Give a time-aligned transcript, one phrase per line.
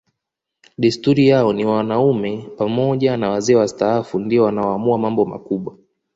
[0.77, 5.75] Desturi yao ni wanaume pamoja na wazee wastaafu ndio wanaoamua mambo makubwa